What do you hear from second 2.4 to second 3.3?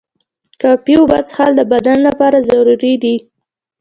ضروري دي.